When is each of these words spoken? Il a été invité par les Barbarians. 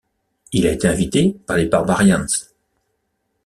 Il 0.51 0.65
a 0.65 0.71
été 0.71 0.87
invité 0.87 1.35
par 1.45 1.57
les 1.57 1.67
Barbarians. 1.67 2.25